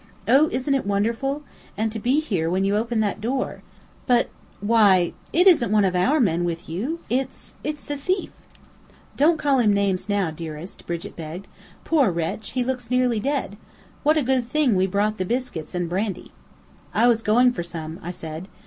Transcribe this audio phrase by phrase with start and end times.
[0.27, 1.43] Oh, isn't it wonderful?
[1.77, 3.61] And to be here when you open that door!
[4.07, 7.01] But why, it isn't one of our men with you.
[7.07, 8.31] It's it's the thief!"
[9.15, 11.45] "Don't call him names now, dearest," Brigit begged.
[11.83, 12.53] "Poor wretch!
[12.53, 13.57] He looks nearly dead.
[14.01, 16.31] What a good thing we brought the biscuits and brandy."
[16.95, 18.47] "I was going for some," I said.